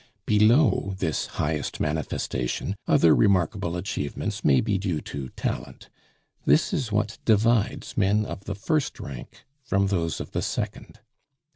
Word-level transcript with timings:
Below 0.25 0.95
this 0.97 1.27
highest 1.37 1.79
manifestation 1.79 2.75
other 2.87 3.13
remarkable 3.15 3.77
achievements 3.77 4.43
may 4.43 4.59
be 4.59 4.79
due 4.79 4.99
to 5.01 5.29
talent. 5.35 5.91
This 6.43 6.73
is 6.73 6.91
what 6.91 7.19
divides 7.23 7.95
men 7.95 8.25
of 8.25 8.45
the 8.45 8.55
first 8.55 8.99
rank 8.99 9.45
from 9.63 9.85
those 9.89 10.19
of 10.19 10.31
the 10.31 10.41
second. 10.41 11.01